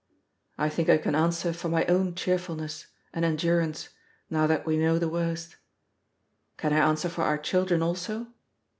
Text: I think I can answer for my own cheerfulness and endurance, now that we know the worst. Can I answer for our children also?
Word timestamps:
I 0.57 0.67
think 0.67 0.89
I 0.89 0.97
can 0.97 1.13
answer 1.13 1.53
for 1.53 1.69
my 1.69 1.85
own 1.85 2.15
cheerfulness 2.15 2.87
and 3.13 3.23
endurance, 3.23 3.89
now 4.31 4.47
that 4.47 4.65
we 4.65 4.75
know 4.75 4.97
the 4.97 5.07
worst. 5.07 5.57
Can 6.57 6.73
I 6.73 6.79
answer 6.79 7.07
for 7.07 7.21
our 7.21 7.37
children 7.37 7.83
also? 7.83 8.25